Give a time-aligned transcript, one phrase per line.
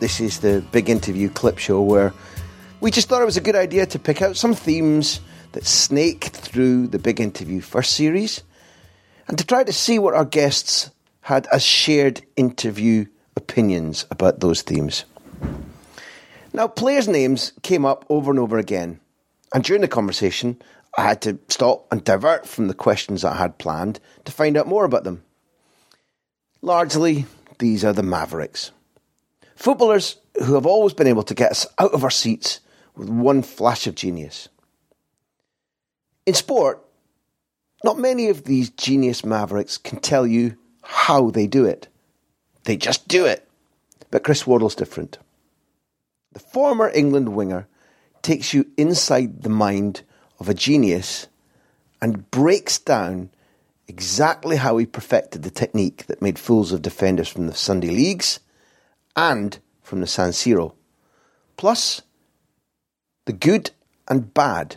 [0.00, 2.12] This is the big interview clip show where
[2.80, 5.20] we just thought it was a good idea to pick out some themes
[5.52, 8.44] that snaked through the big interview first series
[9.26, 10.90] and to try to see what our guests
[11.20, 15.04] had as shared interview opinions about those themes.
[16.52, 19.00] Now, players' names came up over and over again,
[19.52, 20.62] and during the conversation,
[20.96, 24.68] I had to stop and divert from the questions I had planned to find out
[24.68, 25.24] more about them.
[26.62, 27.26] Largely,
[27.58, 28.70] these are the Mavericks.
[29.58, 32.60] Footballers who have always been able to get us out of our seats
[32.94, 34.48] with one flash of genius.
[36.26, 36.86] In sport,
[37.82, 41.88] not many of these genius mavericks can tell you how they do it.
[42.66, 43.48] They just do it.
[44.12, 45.18] But Chris Waddle's different.
[46.34, 47.66] The former England winger
[48.22, 50.02] takes you inside the mind
[50.38, 51.26] of a genius
[52.00, 53.30] and breaks down
[53.88, 58.38] exactly how he perfected the technique that made fools of defenders from the Sunday leagues
[59.18, 60.74] and from the San Siro,
[61.56, 62.02] plus
[63.24, 63.72] the good
[64.06, 64.76] and bad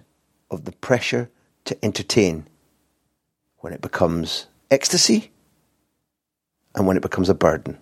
[0.50, 1.30] of the pressure
[1.64, 2.48] to entertain
[3.60, 5.30] when it becomes ecstasy
[6.74, 7.78] and when it becomes a burden.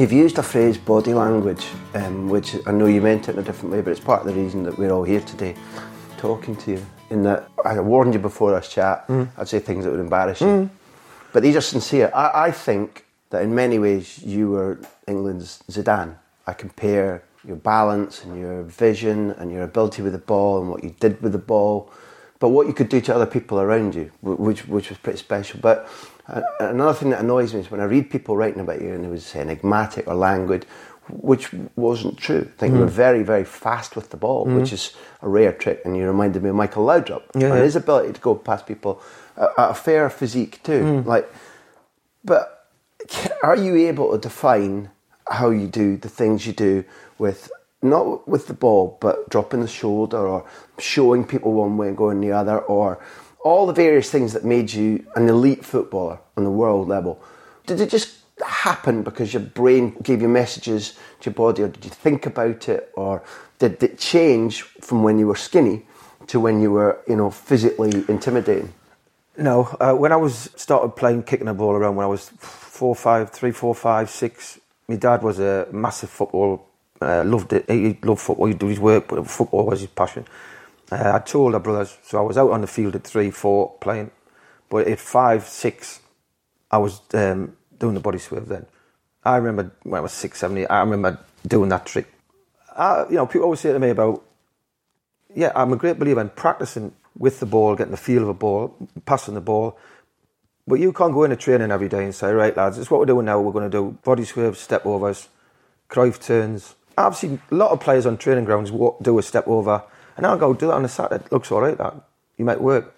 [0.00, 1.64] You've used a phrase body language,
[1.94, 4.26] um, which I know you meant it in a different way, but it's part of
[4.26, 5.54] the reason that we're all here today
[6.22, 6.86] talking to you.
[7.10, 9.28] In that I warned you before us chat, mm.
[9.36, 10.46] I'd say things that would embarrass you.
[10.46, 10.70] Mm.
[11.32, 12.10] But these are sincere.
[12.14, 14.78] I, I think that in many ways you were
[15.08, 16.14] England's Zidane.
[16.46, 20.84] I compare your balance and your vision and your ability with the ball and what
[20.84, 21.90] you did with the ball,
[22.38, 25.58] but what you could do to other people around you, which which was pretty special.
[25.60, 25.88] But
[26.28, 29.04] uh, another thing that annoys me is when I read people writing about you and
[29.04, 30.66] it was enigmatic or languid,
[31.12, 32.48] which wasn't true.
[32.56, 32.80] I think mm.
[32.80, 34.58] were very, very fast with the ball, mm.
[34.58, 35.82] which is a rare trick.
[35.84, 37.62] And you reminded me of Michael Laudrup yeah, and yeah.
[37.62, 39.02] his ability to go past people
[39.36, 40.82] at a fair physique too.
[40.82, 41.06] Mm.
[41.06, 41.32] Like,
[42.24, 42.68] but
[43.42, 44.90] are you able to define
[45.28, 46.84] how you do the things you do
[47.18, 47.50] with
[47.82, 50.48] not with the ball, but dropping the shoulder or
[50.78, 53.04] showing people one way and going the other, or
[53.44, 57.20] all the various things that made you an elite footballer on the world level?
[57.66, 61.84] Did it just happen because your brain gave you messages to your body, or did
[61.84, 63.22] you think about it, or
[63.58, 65.86] did it change from when you were skinny
[66.26, 68.72] to when you were, you know, physically intimidating?
[69.36, 72.94] No, uh, when I was started playing kicking a ball around when I was four,
[72.94, 74.60] five, three, four, five, six.
[74.88, 76.68] My dad was a massive football.
[77.00, 77.68] Uh, loved it.
[77.68, 78.46] He loved football.
[78.46, 80.26] He'd do his work, but football was his passion.
[80.90, 83.72] Uh, I told our brothers, so I was out on the field at three, four
[83.80, 84.10] playing,
[84.68, 86.00] but at five, six,
[86.70, 88.64] I was um, doing the body swerve then.
[89.24, 92.06] I remember when I was six, seven, eight, I remember doing that trick.
[92.76, 94.24] I, you know, people always say to me about,
[95.34, 98.34] yeah, I'm a great believer in practicing with the ball, getting the feel of a
[98.34, 99.76] ball, passing the ball.
[100.64, 103.06] But you can't go into training every day and say, right, lads, it's what we're
[103.06, 103.40] doing now.
[103.40, 105.28] We're going to do body swerves, step overs,
[105.88, 106.76] Cruyff turns.
[106.96, 109.82] I've seen a lot of players on training grounds walk, do a step over,
[110.16, 111.24] and I'll go do that on a Saturday.
[111.24, 111.94] It looks all right, that.
[112.36, 112.94] You might work.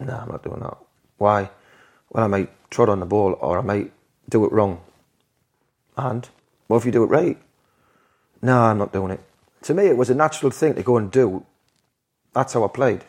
[0.00, 0.78] No, I'm not doing that.
[1.18, 1.50] Why?
[2.08, 3.92] Well, I might trot on the ball or I might
[4.28, 4.80] do it wrong.
[5.96, 6.28] And
[6.66, 7.38] what if you do it right?
[8.42, 9.20] No, I'm not doing it.
[9.62, 11.46] To me, it was a natural thing to go and do.
[12.32, 13.04] That's how I played.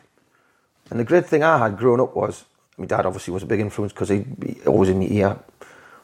[0.90, 2.46] And the great thing I had growing up was,
[2.78, 5.40] my dad obviously was a big influence because he, he always in my ear.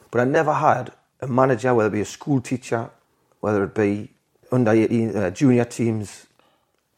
[0.10, 0.92] But I never had
[1.22, 2.90] a manager, whether it be a school teacher,
[3.40, 4.10] whether it be
[4.52, 6.28] under 18 uh, junior teams.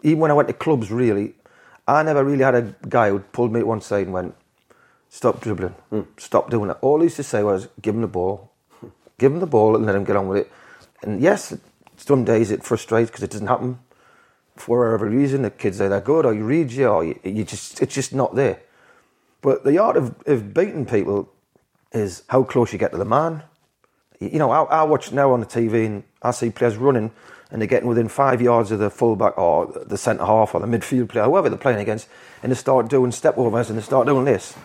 [0.02, 1.36] Even when I went to clubs, really,
[1.88, 4.36] I never really had a guy who pulled me to one side and went,
[5.14, 5.76] "Stop dribbling,
[6.18, 8.50] stop doing that." All he used to say was, "Give him the ball,
[9.20, 10.52] give him the ball, and let him get on with it."
[11.04, 11.56] And yes,
[11.98, 13.78] some days it frustrates because it doesn't happen
[14.56, 15.44] for whatever reason.
[15.44, 18.34] The kids either good or you read you or you, you just it's just not
[18.34, 18.60] there.
[19.42, 21.30] But the art of, of beating people
[21.92, 23.44] is how close you get to the man.
[24.20, 27.12] You know, I, I watch now on the TV and I see players running
[27.52, 30.66] and they're getting within five yards of the fullback or the centre half or the
[30.66, 32.08] midfield player, whoever they're playing against,
[32.42, 34.56] and they start doing step overs and they start doing this.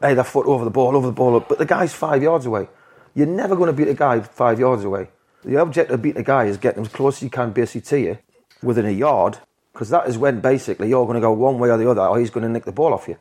[0.00, 2.68] Hey, their foot over the ball, over the ball, but the guy's five yards away.
[3.14, 5.08] You're never going to beat a guy five yards away.
[5.44, 8.00] The object of beating a guy is getting as close as you can basically to
[8.00, 8.18] you
[8.62, 9.38] within a yard,
[9.72, 12.18] because that is when basically you're going to go one way or the other, or
[12.18, 13.16] he's going to nick the ball off you.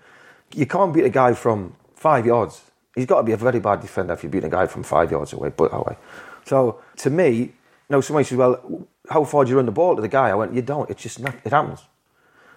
[0.53, 2.61] You can't beat a guy from five yards.
[2.95, 5.11] He's got to be a very bad defender if you beat a guy from five
[5.11, 5.97] yards away, but that way.
[6.45, 7.53] So to me, you
[7.89, 10.35] know, somebody says, "Well, how far do you run the ball to the guy?" I
[10.35, 10.89] went, "You don't.
[10.89, 11.81] It's just not, it happens."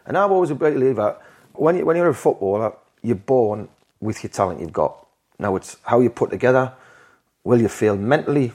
[0.07, 1.17] And I've always a believer
[1.55, 3.69] when you, when you're a footballer, you're born
[4.02, 5.06] with your talent you've got.
[5.38, 6.72] Now it's how you put together.
[7.44, 8.52] Will you feel mentally,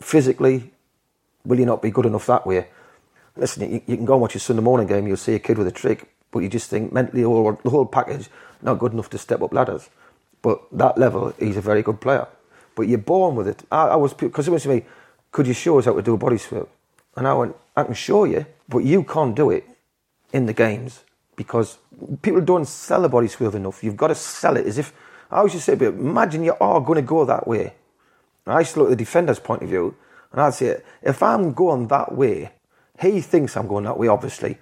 [0.00, 0.72] physically?
[1.44, 2.66] Will you not be good enough that way?
[3.36, 5.06] Listen, you, you can go and watch a Sunday morning game.
[5.06, 7.70] You'll see a kid with a trick, but you just think mentally, oh, all, the
[7.70, 8.28] whole package
[8.62, 9.88] not good enough to step up ladders.
[10.42, 12.26] But that level, he's a very good player.
[12.74, 13.62] But you're born with it.
[13.70, 14.84] I, I was because someone said to me,
[15.30, 16.68] "Could you show us how to do a body sweep?"
[17.16, 19.64] And I went, "I can show you, but you can't do it
[20.32, 21.00] in the games
[21.36, 21.78] because
[22.22, 23.84] people don't sell a body swerve enough.
[23.84, 24.92] You've got to sell it as if
[25.30, 27.74] I always just say, but imagine you are going to go that way.
[28.46, 29.94] I used to look at the defender's point of view,
[30.30, 32.52] and I'd say, if I'm going that way,
[33.00, 34.58] he thinks I'm going that way, obviously,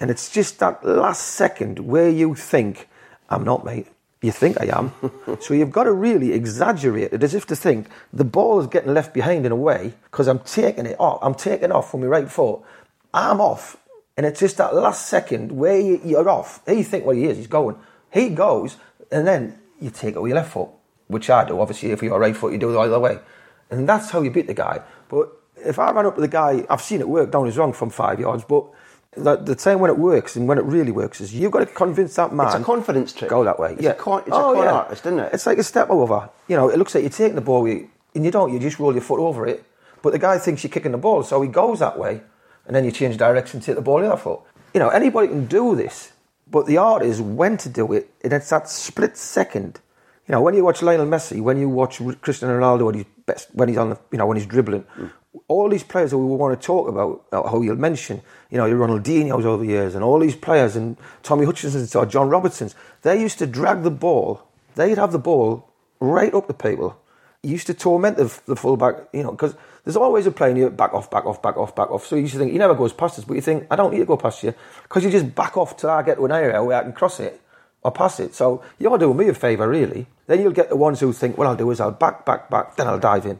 [0.00, 2.88] and it's just that last second where you think
[3.30, 3.86] I'm not, mate.
[4.20, 4.92] You think I am.
[5.40, 8.94] so you've got to really exaggerate it as if to think the ball is getting
[8.94, 11.18] left behind in a way because I'm taking it off.
[11.22, 12.60] I'm taking off from my right foot.
[13.12, 13.76] I'm off.
[14.16, 16.60] And it's just that last second where you- you're off.
[16.66, 17.76] He think, well, he is, he's going.
[18.10, 18.76] He goes,
[19.10, 20.68] and then you take it with your left foot,
[21.08, 21.60] which I do.
[21.60, 23.18] Obviously, if you're right foot, you do it the other way.
[23.70, 24.80] And that's how you beat the guy.
[25.08, 27.72] But if I ran up with the guy, I've seen it work, down his wrong
[27.72, 28.66] from five yards, but
[29.16, 31.66] the, the time when it works and when it really works is you've got to
[31.66, 32.46] convince that man.
[32.46, 33.30] It's a confidence trick.
[33.30, 33.72] Go that way.
[33.74, 33.90] It's yeah.
[33.90, 35.30] a con- it's a oh, con artist, isn't it?
[35.32, 36.30] It's like a step over.
[36.48, 38.52] You know, it looks like you're taking the ball, you- and you don't.
[38.52, 39.64] You just roll your foot over it.
[40.02, 42.20] But the guy thinks you're kicking the ball, so he goes that way,
[42.66, 44.40] and then you change direction, take the ball the other foot.
[44.72, 46.12] You know, anybody can do this,
[46.50, 49.80] but the art is when to do it, and it's that split second.
[50.26, 53.48] You know, when you watch Lionel Messi, when you watch Cristiano Ronaldo when he's best,
[53.52, 54.84] when he's on the, you know, when he's dribbling,
[55.48, 58.66] all these players that we want to talk about, uh, how you'll mention, you know,
[58.66, 62.74] your Ronaldinho's over the years, and all these players, and Tommy Hutchison's or John Robertson's,
[63.02, 64.42] they used to drag the ball.
[64.76, 65.70] They'd have the ball
[66.00, 66.98] right up the people.
[67.42, 69.54] Used to torment the, the fullback, you know, because
[69.84, 72.06] there's always a player and you back off, back off, back off, back off.
[72.06, 74.00] So you to think he never goes past us, but you think I don't need
[74.00, 76.62] to go past you because you just back off till I get to an area
[76.62, 77.40] where I can cross it
[77.82, 78.34] or pass it.
[78.34, 80.06] So you're doing me a favour, really.
[80.26, 82.76] Then you'll get the ones who think, well, I'll do is I'll back, back, back,
[82.76, 83.38] then I'll dive in.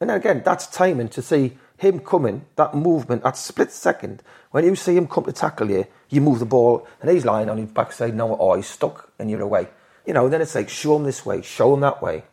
[0.00, 4.22] And then again, that's timing to see him coming, that movement, that split second.
[4.50, 7.48] When you see him come to tackle you, you move the ball, and he's lying
[7.48, 9.68] on his backside now, or oh, he's stuck, and you're away.
[10.06, 12.24] You know, then it's like, show him this way, show him that way.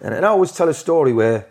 [0.00, 1.46] And I always tell a story where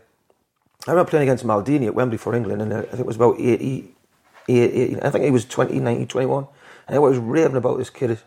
[0.87, 3.35] I remember playing against Maldini at Wembley for England, and I think it was about
[3.39, 3.93] 80,
[4.47, 6.47] 80 I think he was 20, 19, 21.
[6.87, 8.19] And I was raving about this kid.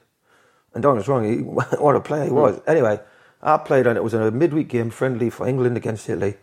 [0.75, 2.37] And don't get wrong, he, what a player he hmm.
[2.37, 2.61] was.
[2.67, 3.01] Anyway,
[3.43, 6.37] I played and it was a midweek game friendly for England against Italy,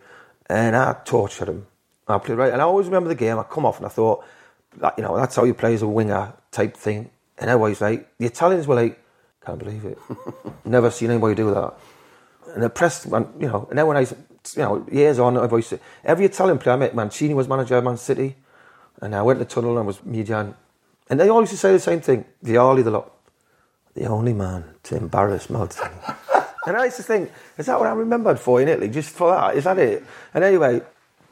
[0.46, 1.66] and I tortured him.
[2.08, 3.38] I played right, and I always remember the game.
[3.38, 4.24] I come off and I thought,
[4.96, 7.10] you know, that's how you play as a winger type thing.
[7.38, 9.00] And everybody's like, the Italians were like,
[9.44, 9.98] can't believe it.
[10.64, 11.74] Never seen anybody do that.
[12.54, 14.08] And the press, went, you know, and then when I, you
[14.56, 17.96] know, years on, everybody said, every Italian player I met, Mancini was manager of Man
[17.96, 18.36] City,
[19.00, 20.54] and I went to the tunnel and was median.
[21.08, 23.12] And they always used to say the same thing, Vialli the lot.
[23.94, 26.16] The only man to embarrass Maldini.
[26.66, 28.88] and I used to think, is that what I remembered for in Italy?
[28.88, 29.56] Just for that?
[29.56, 30.04] Is that it?
[30.32, 30.82] And anyway,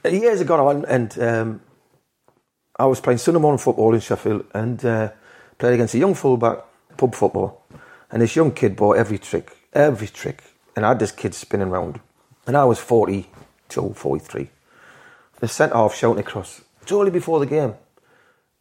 [0.04, 1.60] years gone on, and um,
[2.76, 5.10] I was playing Sunday morning football in Sheffield and uh,
[5.58, 6.58] played against a young fullback,
[6.96, 7.64] pub football.
[8.10, 10.42] And this young kid bought every trick, every trick.
[10.78, 11.98] And I had this kid spinning round.
[12.46, 14.48] And I was 42, 43.
[15.40, 16.62] The centre half shouting across.
[16.82, 17.74] It's only before the game.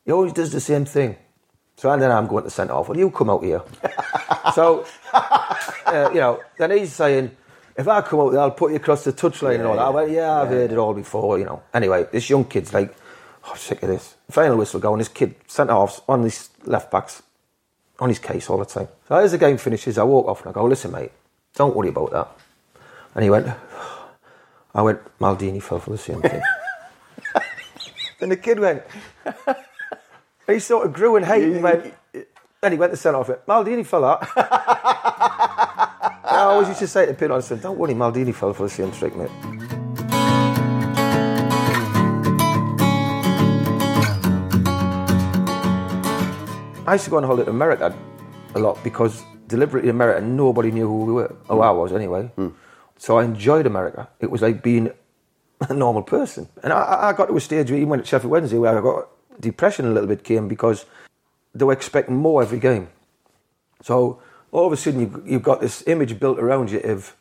[0.03, 1.15] He always does the same thing.
[1.75, 2.89] So and then I'm going to centre half.
[2.89, 3.61] Well, you come out here.
[4.55, 4.83] so,
[5.13, 7.37] uh, you know, then he's saying,
[7.77, 9.85] if I come out there, I'll put you across the touchline and all that.
[9.85, 11.61] I went, yeah, I've heard it all before, you know.
[11.71, 12.95] Anyway, this young kid's like,
[13.45, 14.15] oh, I'm sick of this.
[14.31, 17.21] Final whistle going, this kid, centre half's on his left backs,
[17.99, 18.87] on his case all the time.
[19.07, 21.11] So as the game finishes, I walk off and I go, listen, mate,
[21.55, 22.27] don't worry about that.
[23.15, 23.47] And he went,
[24.73, 26.41] I went, Maldini fell for the same thing.
[28.19, 28.83] then the kid went.
[30.45, 31.53] he sort of grew in hated.
[31.53, 31.93] and went,
[32.61, 33.45] then he went to centre off it.
[33.47, 34.27] Maldini fell out.
[36.37, 38.69] I always used to say to Pin, I said, "Don't worry, Maldini fell for the
[38.69, 39.31] same trick, mate."
[46.85, 47.95] I used to go on holiday to America
[48.55, 51.35] a lot because deliberately in America nobody knew who we were.
[51.49, 52.23] Oh, I was anyway.
[52.35, 52.49] Hmm.
[52.97, 54.09] So I enjoyed America.
[54.19, 54.91] It was like being
[55.61, 56.47] a normal person.
[56.63, 58.81] And I, I got to a stage where even when at Sheffield Wednesday where I
[58.81, 59.07] got
[59.39, 60.85] depression a little bit came because
[61.53, 62.89] they were expecting more every game.
[63.81, 67.15] So all of a sudden you've, you've got this image built around you of,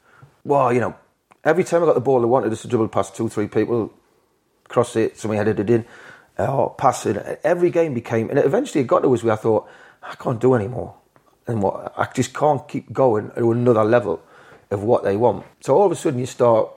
[0.44, 0.96] well, you know,
[1.44, 3.92] every time I got the ball, they wanted us to dribble past two, three people,
[4.68, 5.84] cross it, somebody headed it in,
[6.38, 7.40] or pass it.
[7.44, 9.68] Every game became, and eventually it got to us where I thought,
[10.02, 10.94] I can't do anymore.
[11.46, 14.20] And what I just can't keep going to another level
[14.70, 15.44] of what they want.
[15.60, 16.68] So all of a sudden you start,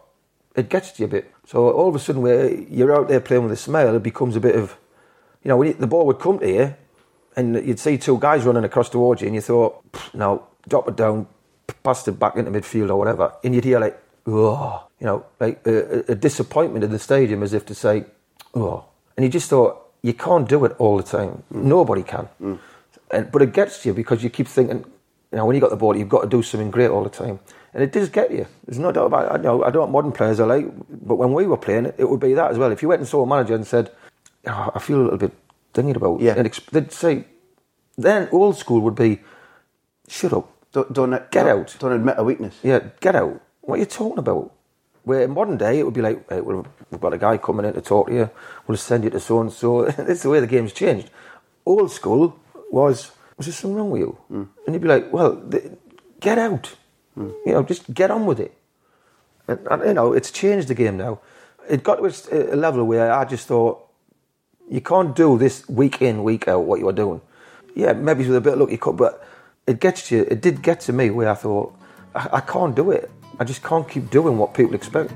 [0.56, 1.34] it gets to you a bit.
[1.48, 4.36] So all of a sudden where you're out there playing with a smile, it becomes
[4.36, 4.78] a bit of,
[5.44, 6.76] you know, the ball would come to you,
[7.36, 10.88] and you'd see two guys running across towards you, and you thought, "Pff, no, drop
[10.88, 11.26] it down,
[11.84, 13.98] pass it back into midfield or whatever, and you'd hear like,
[14.28, 18.06] oh, you know, like a, a- disappointment in the stadium as if to say,
[18.54, 18.86] oh,
[19.16, 21.44] and you just thought, you can't do it all the time.
[21.50, 22.28] Nobody can.
[22.42, 22.60] Mm.
[23.12, 24.86] And, but it gets to you because you keep thinking,
[25.32, 27.10] you know, when you got the ball, you've got to do something great all the
[27.10, 27.40] time.
[27.74, 28.48] And it does get you.
[28.66, 29.40] There's no doubt about it.
[29.40, 31.86] I know, I don't know what modern players are like, but when we were playing,
[31.88, 32.72] it, it would be that as well.
[32.72, 33.92] If you went and saw a manager and said,
[34.48, 35.32] oh, I feel a little bit
[35.74, 36.34] thinking about Yeah.
[36.36, 37.26] and they'd say,
[37.98, 39.20] then old school would be,
[40.08, 40.52] shut up.
[40.72, 41.76] Don't, don't Get don't- out.
[41.80, 42.58] Don't admit a weakness.
[42.64, 43.42] Yeah, get out.
[43.62, 44.52] What are you talking about?
[45.04, 47.66] Where in modern day it would be like, hey, well, we've got a guy coming
[47.66, 48.30] in to talk to you.
[48.68, 49.86] We'll send you to so and so.
[49.86, 51.10] That's the way the game's changed.
[51.66, 52.40] Old school
[52.72, 54.18] was, was there something wrong with you?
[54.28, 54.44] Hmm.
[54.66, 55.72] And you'd be like, well, th-
[56.20, 56.76] get out.
[57.16, 57.30] Hmm.
[57.46, 58.56] You know, just get on with it.
[59.48, 61.20] And, and, you know, it's changed the game now.
[61.68, 63.86] It got to a level where I just thought,
[64.70, 67.22] you can't do this week in, week out, what you're doing.
[67.76, 69.26] Yeah, maybe with a bit of luck you could, but
[69.66, 70.28] it gets to you.
[70.30, 71.76] It did get to me where I thought,
[72.14, 73.10] I, I can't do it.
[73.40, 75.14] I just can't keep doing what people expect.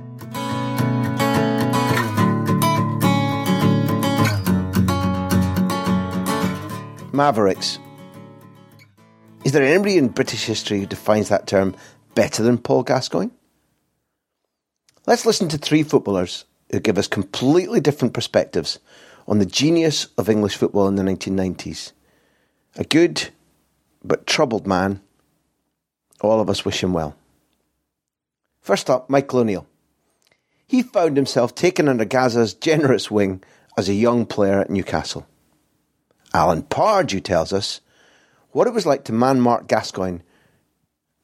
[7.14, 7.78] Mavericks.
[9.46, 11.76] Is there anybody in British history who defines that term
[12.16, 13.30] better than Paul Gascoigne?
[15.06, 18.80] Let's listen to three footballers who give us completely different perspectives
[19.28, 21.92] on the genius of English football in the 1990s.
[22.78, 23.30] A good
[24.04, 25.00] but troubled man.
[26.22, 27.16] All of us wish him well.
[28.60, 29.68] First up, Michael O'Neill.
[30.66, 33.44] He found himself taken under Gazza's generous wing
[33.78, 35.28] as a young player at Newcastle.
[36.34, 37.82] Alan Pardew tells us
[38.52, 40.20] what it was like to man Mark Gascoigne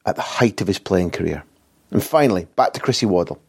[0.06, 1.44] at the height of his playing career.
[1.90, 3.40] And finally, back to Chrissy Waddle.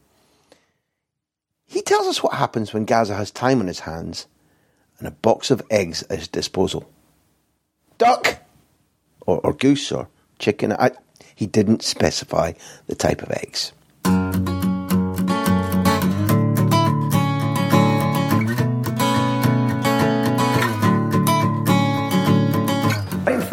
[1.65, 4.27] He tells us what happens when Gazza has time on his hands
[4.99, 6.89] and a box of eggs at his disposal.
[7.97, 8.39] Duck!
[9.25, 10.73] Or, or goose or chicken.
[10.73, 10.91] I,
[11.35, 12.53] he didn't specify
[12.87, 13.71] the type of eggs.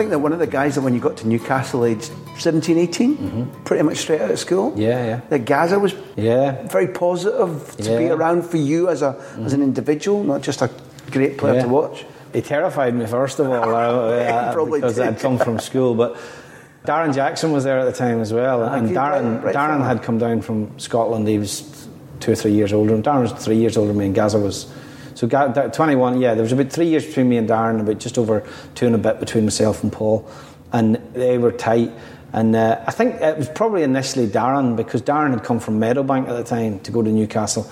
[0.08, 3.50] Think that one of the guys that when you got to Newcastle aged 17, 18,
[3.66, 4.80] pretty much straight out of school, Mm-hmm.
[4.80, 5.20] Yeah, yeah.
[5.28, 6.66] that Gazza was Yeah.
[6.68, 7.98] very positive to be Yeah.
[7.98, 8.18] Mm-hmm.
[8.18, 10.70] around for you as a as an individual, not just a
[11.10, 11.62] great player Yeah.
[11.64, 12.06] to watch.
[12.32, 15.08] He terrified me first of all, uh, Probably because did.
[15.08, 15.94] I'd come from school.
[15.94, 16.16] But
[16.86, 20.02] Darren Jackson was there at the time as well, and okay, Darren right Darren had
[20.02, 21.28] come down from Scotland.
[21.28, 21.86] He was
[22.20, 22.94] two or three years older.
[22.94, 24.66] And Darren was three years older than me, and Gazza was.
[25.18, 28.18] So Ga- 21, yeah, there was about three years between me and Darren, about just
[28.18, 28.46] over
[28.76, 30.30] two and a bit between myself and Paul,
[30.72, 31.90] and they were tight.
[32.32, 36.28] And uh, I think it was probably initially Darren because Darren had come from Meadowbank
[36.28, 37.68] at the time to go to Newcastle,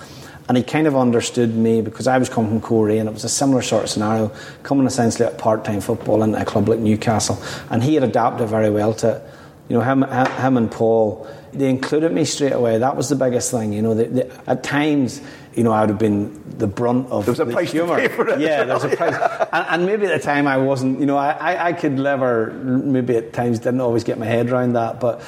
[0.49, 3.23] and he kind of understood me because I was coming from Corey, and it was
[3.23, 4.29] a similar sort of scenario,
[4.63, 8.69] coming essentially at part-time football in a club like Newcastle, and he had adapted very
[8.69, 9.23] well to it.
[9.69, 12.77] You know, him, him and Paul, they included me straight away.
[12.77, 13.73] That was the biggest thing.
[13.73, 15.21] You know, they, they, at times,
[15.53, 17.77] you know, I would have been the brunt of There was a the price to
[17.77, 17.97] humour.
[17.97, 18.39] pay for it.
[18.39, 19.15] Yeah, there was a price,
[19.51, 20.99] and, and maybe at the time I wasn't.
[20.99, 24.49] You know, I, I, I could never, maybe at times didn't always get my head
[24.49, 24.99] around that.
[24.99, 25.21] But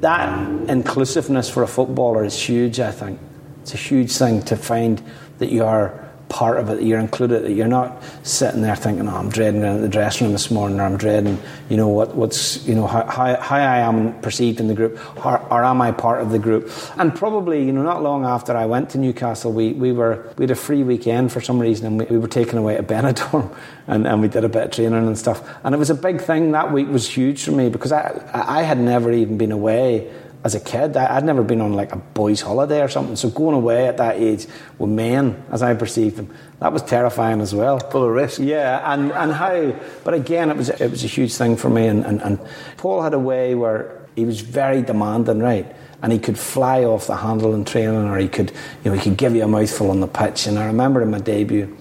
[0.00, 2.80] that inclusiveness for a footballer is huge.
[2.80, 3.20] I think
[3.60, 5.02] it's a huge thing to find
[5.38, 6.01] that you are
[6.32, 9.60] part of it, that you're included, that you're not sitting there thinking, "Oh, I'm dreading
[9.60, 13.04] the dressing room this morning," or "I'm dreading, you know, what, what's, you know, how,
[13.04, 16.38] how, how I am perceived in the group, or, or am I part of the
[16.38, 20.26] group?" And probably, you know, not long after I went to Newcastle, we, we were
[20.38, 22.82] we had a free weekend for some reason, and we, we were taken away to
[22.82, 23.54] Benidorm,
[23.86, 25.46] and, and we did a bit of training and stuff.
[25.64, 26.52] And it was a big thing.
[26.52, 30.10] That week was huge for me because I I had never even been away
[30.44, 30.96] as a kid.
[30.96, 33.16] I, would never been on like a boys' holiday or something.
[33.16, 34.46] So going away at that age
[34.78, 37.78] with men, as I perceived them, that was terrifying as well.
[37.78, 38.40] Full of risk.
[38.40, 41.86] Yeah, and, and how, but again, it was, it was a huge thing for me.
[41.86, 42.40] And, and, and
[42.76, 45.74] Paul had a way where he was very demanding, right?
[46.02, 48.50] And he could fly off the handle in training, or he could,
[48.84, 50.46] you know, he could give you a mouthful on the pitch.
[50.46, 51.76] And I remember in my debut,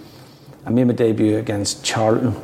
[0.64, 2.36] I made my debut against Charlton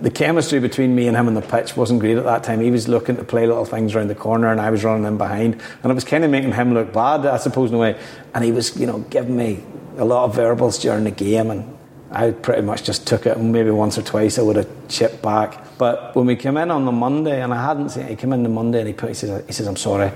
[0.00, 2.60] the chemistry between me and him on the pitch wasn't great at that time.
[2.60, 5.16] He was looking to play little things around the corner, and I was running in
[5.16, 7.98] behind, and it was kind of making him look bad, I suppose, in a way.
[8.34, 9.62] And he was, you know, giving me
[9.96, 11.76] a lot of verbals during the game, and
[12.10, 13.36] I pretty much just took it.
[13.36, 15.78] And maybe once or twice I would have chipped back.
[15.78, 18.42] But when we came in on the Monday, and I hadn't seen, he came in
[18.42, 20.12] the Monday, and he put, he says, he says, "I'm sorry."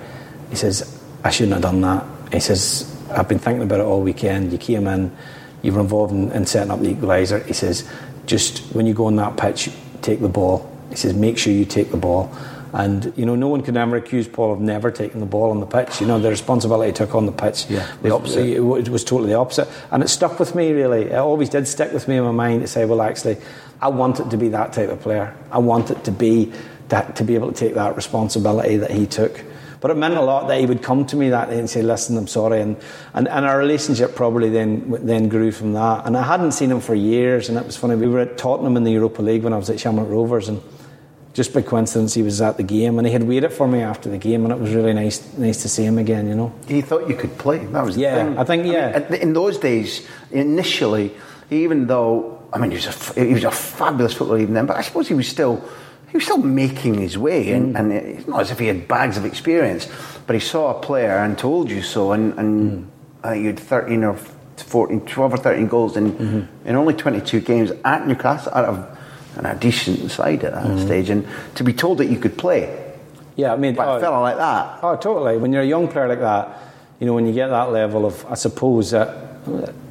[0.50, 4.02] He says, "I shouldn't have done that." He says, "I've been thinking about it all
[4.02, 4.52] weekend.
[4.52, 5.16] You came in."
[5.62, 7.44] You were involved in, in setting up the equaliser.
[7.44, 7.86] He says,
[8.26, 9.70] just when you go on that pitch,
[10.02, 10.70] take the ball.
[10.90, 12.34] He says, make sure you take the ball.
[12.72, 15.58] And you know, no one can ever accuse Paul of never taking the ball on
[15.58, 16.00] the pitch.
[16.00, 18.46] You know, the responsibility he took on the pitch, yeah, the opposite.
[18.46, 20.70] It was totally the opposite, and it stuck with me.
[20.72, 23.38] Really, it always did stick with me in my mind to say, well, actually,
[23.80, 25.36] I want it to be that type of player.
[25.50, 26.52] I want it to be
[26.90, 29.44] that to be able to take that responsibility that he took.
[29.80, 31.80] But it meant a lot that he would come to me that day and say,
[31.80, 32.76] "Listen, I'm sorry," and,
[33.14, 36.06] and, and our relationship probably then then grew from that.
[36.06, 37.96] And I hadn't seen him for years, and it was funny.
[37.96, 40.60] We were at Tottenham in the Europa League when I was at Shamrock Rovers, and
[41.32, 44.10] just by coincidence he was at the game, and he had waited for me after
[44.10, 46.28] the game, and it was really nice nice to see him again.
[46.28, 47.58] You know, he thought you could play.
[47.58, 48.34] That was yeah.
[48.36, 49.02] I think yeah.
[49.06, 51.14] I mean, in those days, initially,
[51.50, 54.76] even though I mean he was a he was a fabulous footballer even then, but
[54.76, 55.64] I suppose he was still
[56.10, 57.78] he was still making his way, and, mm.
[57.78, 59.88] and it's not as if he had bags of experience,
[60.26, 62.88] but he saw a player and told you so, and, and mm.
[63.22, 64.14] I think you had 13 or
[64.56, 66.68] 14, 12 or 13 goals in, mm-hmm.
[66.68, 68.98] in only 22 games at Newcastle, out of
[69.36, 70.84] and a decent side at that mm-hmm.
[70.84, 72.94] stage, and to be told that you could play.
[73.36, 74.80] Yeah, I mean, by oh, a fella like that.
[74.82, 75.38] Oh, totally.
[75.38, 76.58] When you're a young player like that,
[76.98, 79.28] you know, when you get that level of, I suppose, uh,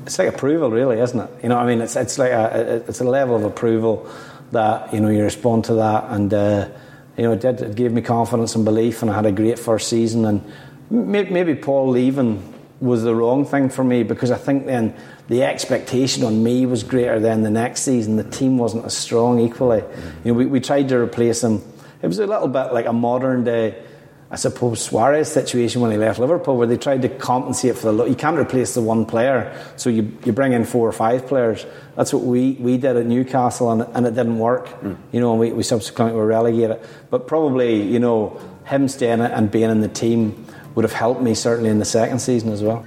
[0.06, 1.30] it's like approval, really, isn't it?
[1.44, 4.10] You know, I mean, it's it's like a, it's a level of approval
[4.52, 6.70] that you know you respond to that, and uh,
[7.18, 9.60] you know it did it gave me confidence and belief, and I had a great
[9.60, 10.26] first season.
[10.26, 10.54] And
[10.90, 14.96] maybe Paul leaving was the wrong thing for me because I think then
[15.28, 18.16] the expectation on me was greater than the next season.
[18.16, 19.82] The team wasn't as strong equally.
[19.82, 20.28] Mm-hmm.
[20.28, 21.62] You know, we, we tried to replace him.
[22.02, 23.84] It was a little bit like a modern day
[24.32, 28.06] I suppose Suarez situation when he left Liverpool, where they tried to compensate for the
[28.06, 31.66] you can't replace the one player, so you, you bring in four or five players.
[31.96, 34.68] That's what we, we did at Newcastle, and, and it didn't work.
[34.82, 34.98] Mm.
[35.12, 36.80] You know, and we, we subsequently were relegated.
[37.10, 41.34] But probably, you know, him staying and being in the team would have helped me
[41.34, 42.86] certainly in the second season as well.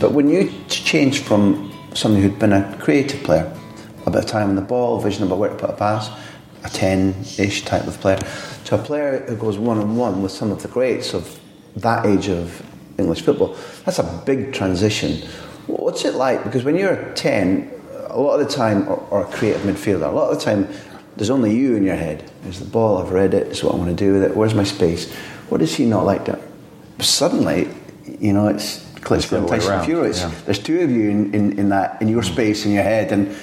[0.00, 3.56] But when you changed from somebody who'd been a creative player
[4.06, 6.10] a bit of time on the ball, vision about where to put a pass,
[6.64, 8.18] a 10 ish type of player,
[8.64, 11.38] to a player who goes one on one with some of the greats of
[11.76, 12.62] that age of
[12.98, 13.56] English football.
[13.84, 15.28] That's a big transition.
[15.66, 16.44] What's it like?
[16.44, 17.72] Because when you're 10,
[18.08, 20.68] a lot of the time, or, or a creative midfielder, a lot of the time,
[21.16, 22.30] there's only you in your head.
[22.42, 24.54] There's the ball, I've read it, it's what I want to do with it, where's
[24.54, 25.12] my space?
[25.48, 26.40] What is he not like that?
[27.00, 27.68] Suddenly,
[28.20, 28.84] you know, it's
[29.38, 30.10] and Tyson Fury.
[30.12, 30.32] Yeah.
[30.44, 33.36] There's two of you in, in, in, that, in your space, in your head, and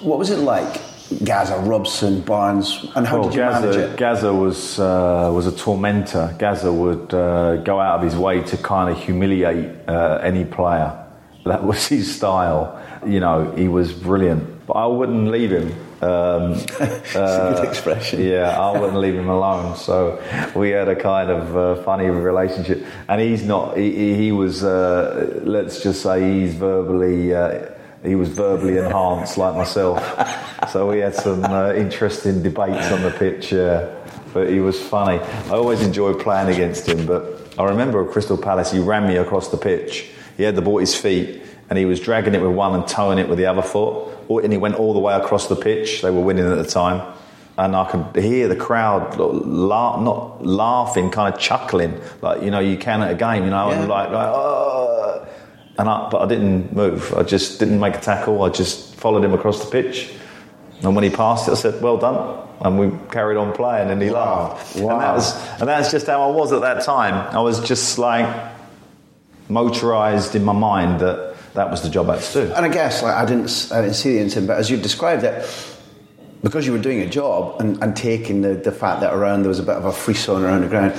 [0.00, 0.80] what was it like?
[1.24, 3.96] Gazza, Robson, Barnes, and how well, did you Gazza, manage it?
[3.96, 6.34] Gazza was uh, was a tormentor.
[6.38, 11.04] Gazza would uh, go out of his way to kind of humiliate uh, any player.
[11.44, 12.82] That was his style.
[13.06, 15.72] You know, he was brilliant, but I wouldn't leave him.
[16.02, 18.22] Um, It's a good expression.
[18.22, 19.76] Yeah, I wouldn't leave him alone.
[19.76, 20.20] So
[20.56, 23.76] we had a kind of uh, funny relationship, and he's not.
[23.76, 24.64] He, he was.
[24.64, 27.75] Uh, let's just say he's verbally uh,
[28.06, 30.00] he was verbally enhanced like myself.
[30.70, 33.94] So we had some uh, interesting debates on the pitch, uh,
[34.32, 35.18] but he was funny.
[35.18, 39.16] I always enjoyed playing against him, but I remember at Crystal Palace, he ran me
[39.16, 40.10] across the pitch.
[40.36, 42.86] He had the ball at his feet, and he was dragging it with one and
[42.86, 46.02] towing it with the other foot, and he went all the way across the pitch.
[46.02, 47.14] They were winning at the time.
[47.58, 52.60] And I could hear the crowd laugh, not laughing, kind of chuckling, like you know
[52.60, 53.80] you can at a game, you know, yeah.
[53.80, 54.85] and like, like oh,
[55.78, 57.14] and I, but I didn't move.
[57.14, 58.42] I just didn't make a tackle.
[58.42, 60.12] I just followed him across the pitch.
[60.82, 64.00] And when he passed it, I said, "Well done." And we carried on playing, and
[64.00, 64.48] he wow.
[64.54, 64.76] laughed.
[64.76, 64.92] Wow.
[64.92, 67.14] And that was, and that's just how I was at that time.
[67.34, 68.52] I was just like
[69.48, 72.52] motorized in my mind that that was the job I had to do.
[72.52, 75.24] And I guess like I didn't, I didn't see the incident, but as you described
[75.24, 75.46] it,
[76.42, 79.48] because you were doing a job and, and taking the, the fact that around there
[79.48, 80.94] was a bit of a free zone around the ground,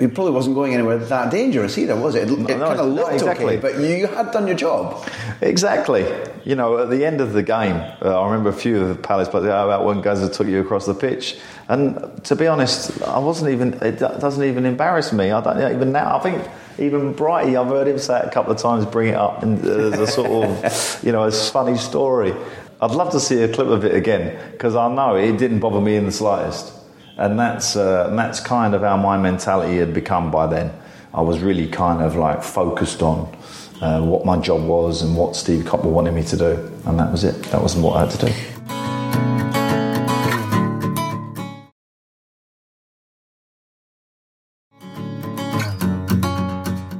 [0.00, 2.30] He probably wasn't going anywhere that dangerous either, was it?
[2.30, 3.58] It, it no, kind of no, looked exactly.
[3.58, 5.06] okay, but you had done your job.
[5.42, 6.06] Exactly.
[6.44, 8.94] You know, at the end of the game, uh, I remember a few of the
[8.94, 11.38] Palace players "Oh, about when Gazza took you across the pitch.
[11.68, 13.74] And to be honest, I wasn't even.
[13.74, 15.30] It doesn't even embarrass me.
[15.30, 16.16] I don't even now.
[16.16, 19.16] I think even Brighty, I've heard him say it a couple of times, bring it
[19.16, 22.34] up in, as a sort of, you know, a funny story.
[22.80, 25.80] I'd love to see a clip of it again because I know it didn't bother
[25.80, 26.79] me in the slightest.
[27.20, 30.72] And that's uh, and that's kind of how my mentality had become by then.
[31.12, 33.36] I was really kind of like focused on
[33.82, 36.52] uh, what my job was and what Steve Coppell wanted me to do,
[36.86, 37.42] and that was it.
[37.50, 38.32] That wasn't what I had to do.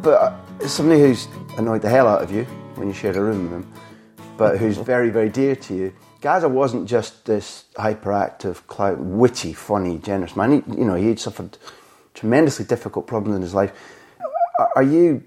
[0.03, 3.45] But uh, somebody who's annoyed the hell out of you when you share a room
[3.45, 3.73] with them,
[4.37, 5.95] but who's very, very dear to you.
[6.21, 10.53] Gazza wasn't just this hyperactive, clout, witty, funny, generous man.
[10.53, 11.57] He, you know, he had suffered
[12.15, 13.73] tremendously difficult problems in his life.
[14.77, 15.23] Are- you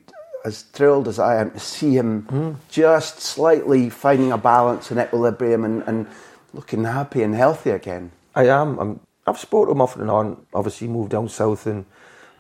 [0.45, 5.63] as thrilled as I am to see him just slightly finding a balance and equilibrium
[5.63, 6.05] and, and
[6.53, 8.11] looking happy and healthy again?
[8.35, 8.77] I am.
[8.77, 10.45] I'm, I've spoken to him off and on.
[10.53, 11.85] Obviously, moved down south, and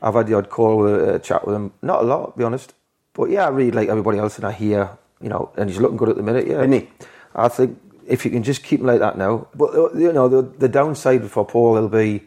[0.01, 1.71] I've had the odd call, uh, chat with him.
[1.81, 2.73] Not a lot, to be honest.
[3.13, 4.89] But yeah, I read like everybody else, and I hear,
[5.21, 6.45] you know, and he's looking good at the minute.
[6.45, 6.89] Yeah, Isn't he?
[7.35, 9.47] I think if you can just keep him like that now.
[9.55, 12.23] But uh, you know, the, the downside for Paul will be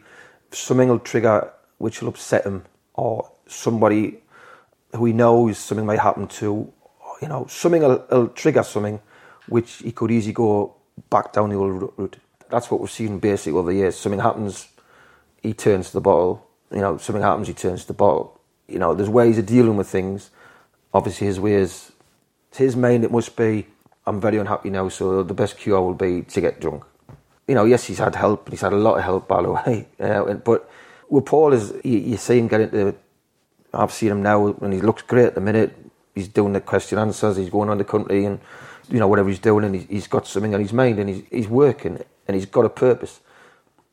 [0.51, 2.63] something will trigger which will upset him,
[2.93, 4.19] or somebody
[4.93, 6.71] who he knows something might happen to.
[7.21, 8.99] You know, something will, will trigger something
[9.47, 10.75] which he could easily go
[11.09, 12.17] back down the old route.
[12.49, 13.97] That's what we've seen basically over the years.
[13.97, 14.67] Something happens,
[15.41, 16.47] he turns to the bottle.
[16.71, 18.39] You know, something happens, he turns to the bottle.
[18.67, 20.29] You know, there's ways of dealing with things.
[20.93, 21.91] Obviously, his way is,
[22.51, 23.67] to his mind, it must be,
[24.07, 26.85] I'm very unhappy now, so the best cure will be to get drunk.
[27.45, 29.51] You know, yes, he's had help, and he's had a lot of help, by the
[29.67, 29.87] way.
[29.99, 30.69] Uh, but
[31.09, 32.95] with Paul, is you, you see him get into,
[33.73, 35.75] I've seen him now, and he looks great at the minute.
[36.15, 38.39] He's doing the question answers, he's going on the country, and,
[38.89, 41.23] you know, whatever he's doing, and he's, he's got something on his mind, and he's,
[41.29, 43.19] he's working, and he's got a purpose.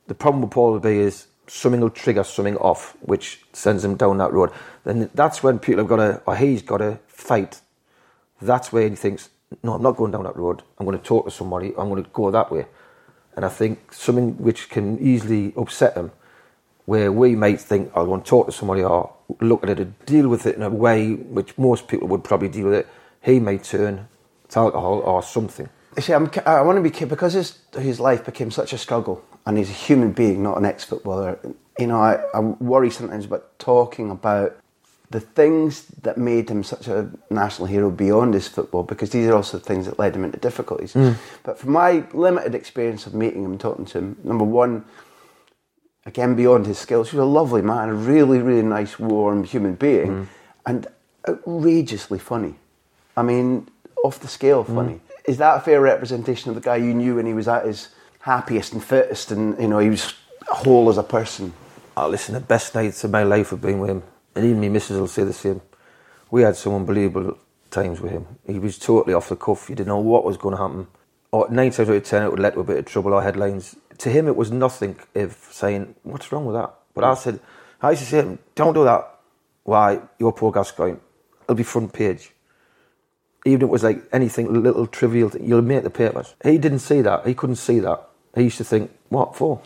[0.06, 3.96] The problem with Paul will be is something will trigger something off, which sends him
[3.96, 4.50] down that road.
[4.84, 7.60] Then that's when people have got to, or he's got to fight.
[8.40, 9.30] That's where he thinks,
[9.62, 10.62] no, I'm not going down that road.
[10.78, 11.68] I'm going to talk to somebody.
[11.78, 12.66] I'm going to go that way.
[13.36, 16.12] And I think something which can easily upset him,
[16.86, 20.06] where we might think, I want to talk to somebody or look at it and
[20.06, 22.88] deal with it in a way which most people would probably deal with it,
[23.22, 24.06] he may turn
[24.50, 25.68] to alcohol or something.
[25.96, 28.78] You See, I'm, I want to be ca- because his his life became such a
[28.78, 31.38] struggle, and he's a human being, not an ex-footballer.
[31.78, 34.56] You know, I, I worry sometimes about talking about
[35.10, 39.34] the things that made him such a national hero beyond his football, because these are
[39.34, 40.94] also the things that led him into difficulties.
[40.94, 41.16] Mm.
[41.42, 44.84] But from my limited experience of meeting him and talking to him, number one,
[46.06, 49.74] again beyond his skills, he was a lovely man, a really, really nice, warm human
[49.74, 50.26] being, mm.
[50.66, 50.86] and
[51.28, 52.56] outrageously funny.
[53.16, 53.68] I mean,
[54.04, 54.74] off the scale mm.
[54.74, 55.00] funny.
[55.26, 57.88] Is that a fair representation of the guy you knew when he was at his
[58.20, 60.14] happiest and fittest, and you know he was
[60.48, 61.52] whole as a person?
[61.96, 64.02] Oh, listen, the best nights of my life have been with him.
[64.34, 65.60] And even my missus will say the same.
[66.30, 67.38] We had some unbelievable
[67.70, 68.26] times with him.
[68.46, 69.68] He was totally off the cuff.
[69.68, 70.86] You didn't know what was going to happen.
[71.30, 73.22] Or nine times out of ten, it would lead to a bit of trouble or
[73.22, 73.76] headlines.
[73.98, 76.74] To him, it was nothing if saying, what's wrong with that?
[76.94, 77.40] But I said,
[77.82, 79.10] I used to say don't do that.
[79.64, 80.00] Why?
[80.18, 80.98] Your poor Gascoigne.
[81.42, 82.32] It'll be front page.
[83.44, 86.34] Even if it was like anything little trivial, you'll make the papers.
[86.42, 87.26] He didn't see that.
[87.26, 88.08] He couldn't see that.
[88.34, 89.60] He used to think, what for?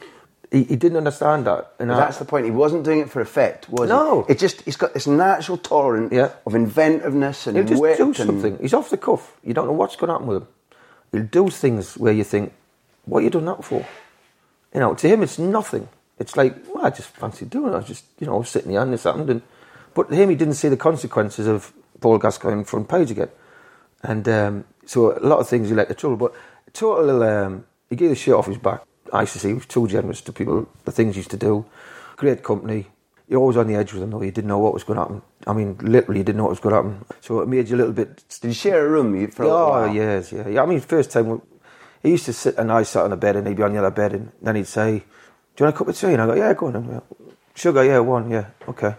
[0.50, 1.72] He, he didn't understand that.
[1.78, 2.44] And I- That's the point.
[2.46, 4.22] He wasn't doing it for effect, was No.
[4.22, 4.32] he?
[4.32, 6.30] It just he's got this natural torrent Yeah.
[6.46, 8.58] of inventiveness and He'll just wit do and- something.
[8.58, 9.36] He's off the cuff.
[9.44, 10.48] You don't know what's going to happen with him.
[11.12, 12.52] He'll do things where you think,
[13.04, 13.84] what are you doing that for?
[14.74, 15.88] You know, to him, it's nothing.
[16.18, 17.76] It's like, well, I just fancy doing it.
[17.76, 19.30] I was just, you know, I was sitting here and this happened.
[19.30, 19.42] And,
[19.94, 23.28] but to him, he didn't see the consequences of Paul Gascoigne front page again.
[24.02, 26.16] And um, so a lot of things he let the trouble.
[26.16, 26.34] But
[26.72, 28.82] total, um, he gave the shit off his back.
[29.12, 31.36] I used to say he was too generous to people, the things he used to
[31.36, 31.64] do.
[32.16, 32.86] Great company.
[33.28, 34.22] You're always on the edge with him, though.
[34.22, 35.22] You didn't know what was going to happen.
[35.46, 37.04] I mean, literally, you didn't know what was going to happen.
[37.20, 39.48] So it made you a little bit Did you share a room you- for a
[39.48, 40.48] oh, yes, yeah.
[40.48, 40.62] yeah.
[40.62, 41.42] I mean, first time,
[42.02, 43.78] he used to sit and I sat on the bed and he'd be on the
[43.78, 45.04] other bed and then he'd say, Do
[45.58, 46.06] you want a cup of tea?
[46.14, 46.72] And I go, Yeah, go on.
[46.72, 47.02] then."
[47.54, 48.94] Sugar, yeah, one, yeah, okay.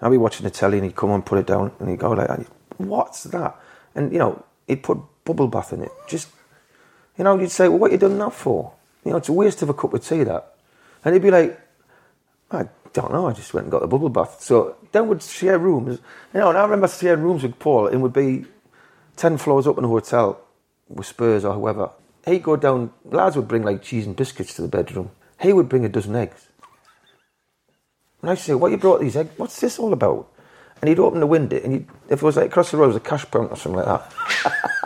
[0.00, 2.10] I'd be watching the telly and he'd come and put it down, and he'd go
[2.10, 3.56] like, What's that?
[3.94, 5.90] And, you know, he'd put bubble bath in it.
[6.06, 6.28] Just,
[7.18, 8.72] you know, you'd say, Well, what you done that for?
[9.04, 10.54] You know, it's a waste of a cup of tea, that.
[11.04, 11.60] And he'd be like,
[12.50, 14.40] I don't know, I just went and got the bubble bath.
[14.40, 15.98] So then we'd share rooms.
[16.32, 18.46] You know, and I remember sharing rooms with Paul, and we'd be
[19.16, 20.40] 10 floors up in a hotel
[20.88, 21.90] with Spurs or whoever.
[22.24, 25.10] He'd go down, lads would bring like cheese and biscuits to the bedroom.
[25.40, 26.48] He would bring a dozen eggs.
[28.22, 29.34] And I'd say, what you brought these eggs?
[29.36, 30.30] What's this all about?
[30.80, 32.96] And he'd open the window, and if it was like across the road, it was
[32.96, 34.12] a cash point or something like that.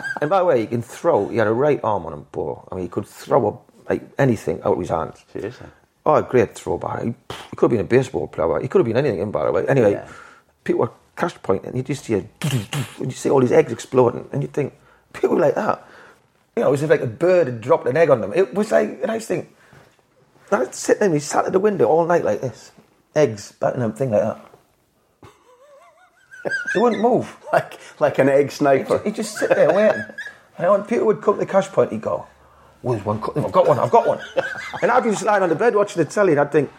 [0.21, 1.27] and by the way, he can throw.
[1.29, 2.67] He had a right arm on him, Paul.
[2.71, 5.23] I mean, he could throw a, like anything out of his hands.
[5.33, 5.67] Seriously.
[6.05, 7.01] Oh, great throw by.
[7.03, 7.07] He,
[7.49, 8.59] he could have been a baseball player.
[8.61, 9.65] He could have been anything, In by the way.
[9.67, 10.07] Anyway, Yeah.
[10.63, 14.27] people were cash pointing, and you just hear, and you see all these eggs exploding,
[14.31, 14.73] and you think,
[15.13, 15.85] people like that.
[16.55, 18.31] You know, it was like a bird had dropped an egg on them.
[18.35, 19.53] It was like, and I just think,
[20.51, 22.71] I'd sit there, and he sat at the window all night like this,
[23.15, 24.45] eggs batting them, thing like that.
[26.73, 27.35] they wouldn't move.
[27.51, 28.93] Like like an egg He'd sniper.
[28.97, 30.03] just, he'd just sit there waiting.
[30.57, 32.27] And when people would come to the cash point, he'd go,
[32.81, 33.19] Where's one?
[33.19, 34.19] co- I've got one, I've got one.
[34.81, 36.71] and I'd be just lying on the bed watching the telly, and I'd think,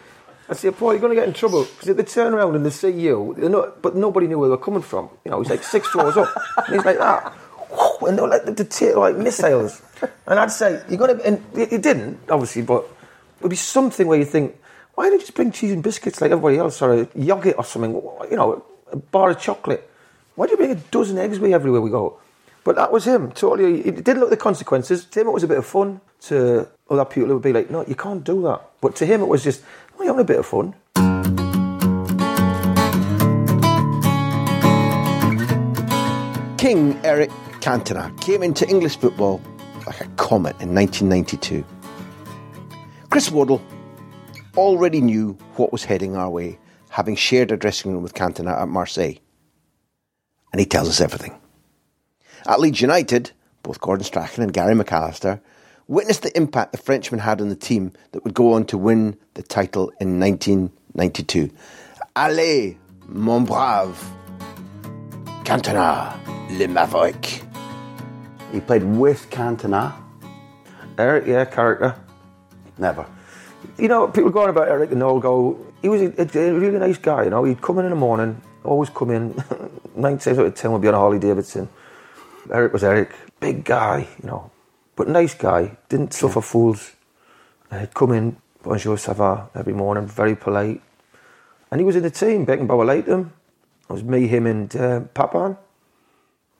[0.49, 1.63] I'd say, Paul, you're going to get in trouble.
[1.63, 4.49] Because if they turn around and they see you, they're not, but nobody knew where
[4.49, 5.09] they were coming from.
[5.23, 6.29] You know, he's like six floors up.
[6.57, 7.33] And he's like that.
[8.01, 9.81] And they were like, the, like missiles.
[10.27, 14.07] And I'd say, you're going to, and he didn't, obviously, but it would be something
[14.07, 14.57] where you think,
[14.95, 17.63] why don't you just bring cheese and biscuits like everybody else, or a yogurt or
[17.63, 17.93] something,
[18.29, 19.89] you know, a bar of chocolate?
[20.35, 22.19] Why do you bring a dozen eggs with you everywhere we go?
[22.63, 23.81] But that was him, totally.
[23.81, 25.05] He didn't look at the consequences.
[25.05, 26.01] To him, it was a bit of fun.
[26.21, 28.61] To other people, it would be like, no, you can't do that.
[28.81, 29.63] But to him, it was just,
[29.97, 30.75] well, you're having a bit of fun.
[36.59, 39.41] King Eric Cantona came into English football
[39.87, 41.65] like a comet in 1992.
[43.09, 43.59] Chris Waddle
[44.55, 48.67] already knew what was heading our way, having shared a dressing room with Cantona at
[48.67, 49.15] Marseille.
[50.53, 51.40] And he tells us everything.
[52.47, 53.31] At Leeds United,
[53.63, 55.39] both Gordon Strachan and Gary McAllister
[55.87, 59.17] witnessed the impact the Frenchman had on the team that would go on to win
[59.33, 61.51] the title in 1992.
[62.15, 62.75] Allez,
[63.07, 64.01] mon brave!
[65.43, 66.17] Cantona,
[66.57, 67.43] le Maverick.
[68.51, 69.93] He played with Cantona.
[70.97, 71.95] Eric, yeah, character.
[72.77, 73.05] Never.
[73.77, 76.97] You know, people going about Eric and all go, he was a, a really nice
[76.97, 77.43] guy, you know.
[77.43, 79.43] He'd come in in the morning, always come in,
[79.95, 81.69] nine times out of ten would be on a Harley Davidson.
[82.49, 84.51] Eric was Eric, big guy, you know,
[84.95, 86.93] but nice guy, didn't suffer fools.
[87.69, 90.81] Uh, He'd come in, bonjour, ça va, every morning, very polite.
[91.69, 93.33] And he was in the team, Beckenbauer liked him.
[93.89, 95.57] It was me, him and uh, Papin.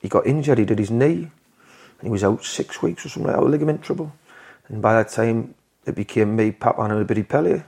[0.00, 1.30] He got injured, he did his knee,
[1.98, 4.12] and he was out six weeks or something like that, with ligament trouble.
[4.68, 7.64] And by that time, it became me, Papin, and Abedi Pelé.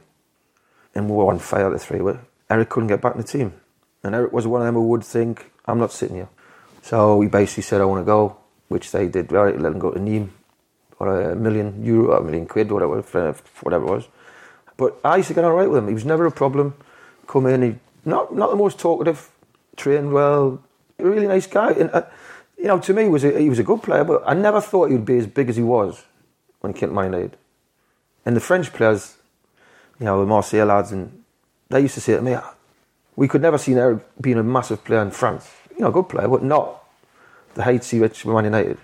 [0.94, 2.20] And we were on fire, the three were.
[2.48, 3.54] Eric couldn't get back in the team.
[4.02, 6.28] And Eric was one of them who would think, I'm not sitting here.
[6.84, 8.36] So he basically said, I want to go,
[8.68, 9.32] which they did.
[9.32, 10.28] Right, let him go to Nîmes
[10.98, 13.00] for a million euro, a million quid, whatever,
[13.62, 14.08] whatever it was.
[14.76, 15.88] But I used to get on right with him.
[15.88, 16.74] He was never a problem.
[17.26, 19.30] Come in, he not not the most talkative,
[19.76, 20.62] trained well,
[20.98, 21.70] really nice guy.
[21.70, 22.02] And uh,
[22.58, 24.60] you know, to me, he was a, he was a good player, but I never
[24.60, 26.04] thought he would be as big as he was
[26.60, 27.38] when he came to Man United.
[28.26, 29.16] And the French players,
[29.98, 31.24] you know, the Marseille lads, and
[31.70, 32.36] they used to say to me,
[33.16, 35.50] we could never see Eric being a massive player in France.
[35.76, 36.84] You know, a good player, but not
[37.54, 38.78] the heights he reached Man United.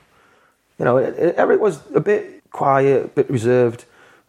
[0.79, 3.85] You know, Eric was a bit quiet, a bit reserved,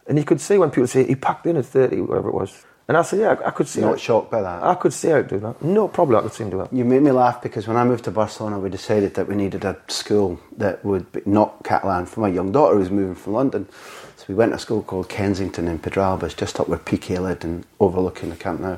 [0.06, 2.64] and you could see when people say he packed in at 30, whatever it was.
[2.88, 4.62] And I said, yeah, I could see Not shocked by that.
[4.62, 5.62] I could see Eric do that.
[5.62, 6.72] No problem, I could see him do that.
[6.72, 9.64] You made me laugh because when I moved to Barcelona, we decided that we needed
[9.64, 13.34] a school that would be not Catalan for my young daughter who was moving from
[13.34, 13.68] London.
[14.16, 17.44] So we went to a school called Kensington in Pedralbes, just up where Piqué lived
[17.44, 18.76] and overlooking the Camp Nou.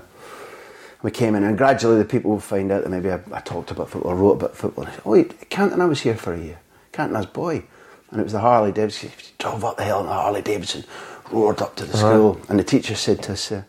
[1.04, 3.70] We came in and gradually the people would find out that maybe I, I talked
[3.70, 4.86] about football, wrote about football.
[4.86, 6.58] Said, oh, Cantona was here for a year.
[6.94, 7.62] Cantona's boy.
[8.10, 9.10] And it was the Harley Davidson.
[9.10, 10.84] He drove up the hill in the Harley Davidson,
[11.30, 12.40] roared up to the school.
[12.48, 13.64] And the teacher said to us, uh,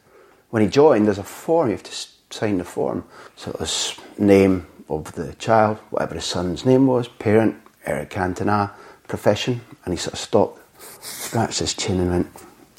[0.51, 3.03] when he joined, there's a form, you have to sign the form.
[3.35, 8.71] So it was name of the child, whatever his son's name was, parent, Eric Cantona,
[9.09, 10.61] profession, and he sort of stopped,
[11.03, 12.27] scratched his chin and went,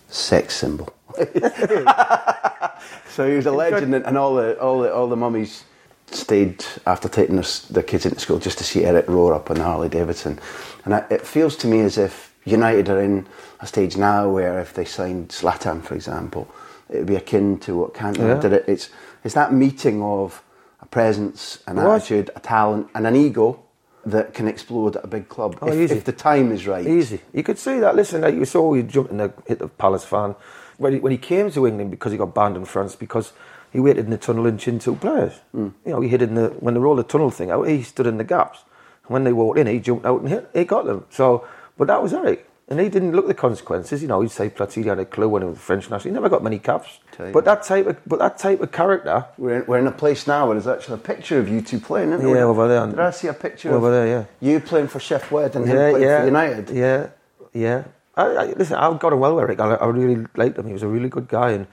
[0.09, 0.96] sex symbol.
[3.09, 5.65] so he was a legend, and, and all the all the all the mummies
[6.11, 9.51] stayed after taking their, s- their kids into school just to see Eric roar up
[9.51, 10.39] on the Harley Davidson.
[10.85, 13.27] And I, it feels to me as if United are in
[13.61, 16.47] a stage now where if they signed Zlatan, for example,
[16.89, 18.41] it would be akin to what Cantona Yeah.
[18.41, 18.53] did.
[18.53, 18.65] It.
[18.69, 18.91] It's
[19.25, 20.43] it's that meeting of
[20.81, 22.03] a presence, an was.
[22.03, 23.61] attitude, a talent, and an ego
[24.05, 25.97] that can explode at a big club Oh, if, easy.
[25.97, 26.87] if the time is right.
[26.87, 27.21] Easy.
[27.33, 27.97] You could see that.
[27.97, 30.37] Listen, like you saw you jumped in the hit the Palace fan
[30.79, 33.33] when he, when he came to England because he got banned in France because
[33.73, 35.35] he waited in the tunnel and chinned two players.
[35.53, 35.69] Hmm.
[35.85, 38.07] You know, he hid in the when they rolled the tunnel thing out, he stood
[38.07, 38.61] in the gaps.
[39.05, 40.49] And when they walked in, he jumped out and hit.
[40.55, 41.05] He got them.
[41.11, 42.49] So, but that was Eric.
[42.69, 44.03] And he didn't look at the consequences.
[44.03, 46.11] You know, he'd say Platini had a clue when he was French national.
[46.11, 46.99] He never got many caps.
[47.17, 49.25] But that type of but that type of character.
[49.39, 51.79] We're in, we're in a place now where there's actually a picture of you two
[51.79, 52.37] playing, isn't there?
[52.37, 52.85] Yeah, over there.
[52.87, 54.25] Did I see a picture Over of there, yeah.
[54.41, 56.71] you playing for Sheff Wed and him playing for United?
[56.71, 57.11] Yeah,
[57.53, 57.85] yeah.
[58.17, 59.61] I, I, listen, I got on well with Eric.
[59.61, 60.67] I, I really liked him.
[60.67, 61.67] He was a really good guy, and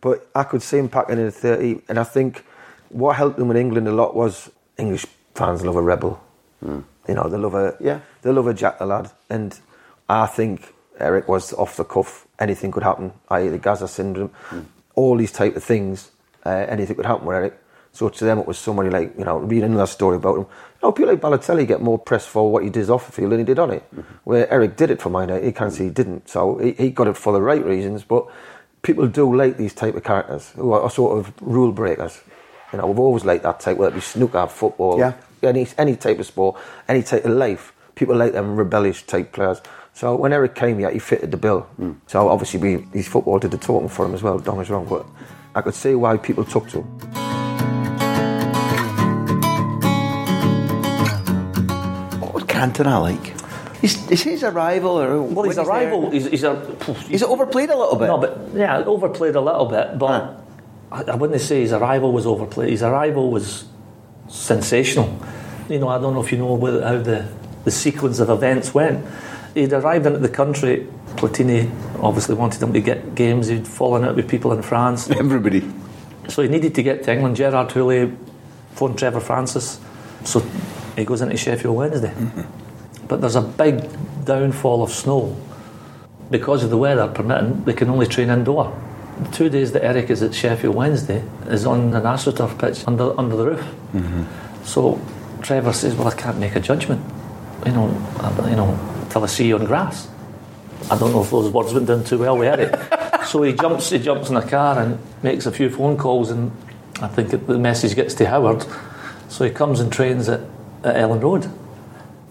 [0.00, 2.44] But I could see him packing in at 30, and I think
[2.90, 6.20] what helped him in England a lot was English fans love a rebel.
[7.08, 8.00] You know, they love a Yeah.
[8.22, 9.58] they love a Jack the lad, and
[10.08, 12.26] I think Eric was off the cuff.
[12.38, 13.48] Anything could happen, i.e.
[13.48, 14.30] the Gazza syndrome,
[14.94, 16.10] all these type of things.
[16.46, 17.58] Uh, anything could happen with Eric.
[17.94, 20.42] So to them, it was somebody like you know reading another story about him.
[20.82, 23.30] You know, people like Balotelli get more press for what he did off the field
[23.32, 23.82] than he did on it.
[23.94, 24.14] Mm-hmm.
[24.24, 26.28] Where Eric did it for mine, he can't say he didn't.
[26.28, 28.02] So he, he got it for the right reasons.
[28.02, 28.26] But
[28.82, 32.20] people do like these type of characters who are sort of rule breakers.
[32.72, 35.12] You know, we've always liked that type, whether it be snooker, football, Yeah.
[35.42, 37.72] any any type of sport, any type of life.
[37.94, 39.62] People like them rebellious type players.
[39.92, 41.68] So when Eric came here, he fitted the bill.
[41.78, 41.94] Mm.
[42.08, 44.40] So obviously, we, his football did the talking for him as well.
[44.40, 45.06] Don't get me wrong, but
[45.54, 47.23] I could see why people took to him.
[52.54, 53.34] What was Cantona like?
[53.82, 56.76] Is, is his arrival or Well, his when he's there- arrival, he's, he's a.
[57.10, 58.06] Is it overplayed a little bit?
[58.06, 60.40] No, but yeah, overplayed a little bit, but
[60.90, 62.70] I, I wouldn't say his arrival was overplayed.
[62.70, 63.64] His arrival was
[64.28, 65.18] sensational.
[65.68, 67.28] You know, I don't know if you know whether- how the,
[67.64, 69.04] the sequence of events went.
[69.54, 70.86] He'd arrived into the country.
[71.16, 71.70] Platini
[72.02, 73.46] obviously wanted him to get games.
[73.48, 75.08] He'd fallen out with people in France.
[75.10, 75.62] Everybody.
[76.28, 77.36] So he needed to get to England.
[77.36, 78.16] Gerard Houllier
[78.72, 79.78] phoned Trevor Francis.
[80.24, 80.40] So
[80.96, 82.12] he goes into Sheffield Wednesday.
[83.08, 83.88] But there's a big
[84.24, 85.36] downfall of snow.
[86.30, 88.80] Because of the weather permitting, they can only train indoor.
[89.20, 93.18] The two days that Eric is at Sheffield Wednesday is on an AstroTurf pitch under,
[93.18, 93.60] under the roof.
[93.92, 94.64] Mm-hmm.
[94.64, 95.00] So
[95.42, 97.04] Trevor says, Well, I can't make a judgment.
[97.66, 97.88] You know,
[98.48, 100.08] you know, till I see you on grass.
[100.90, 103.24] I don't know if those words went down too well with Eric.
[103.26, 106.50] so he jumps, he jumps in a car and makes a few phone calls, and
[107.00, 108.66] I think the message gets to Howard.
[109.28, 110.40] So he comes and trains at,
[110.84, 111.50] at Elland Road.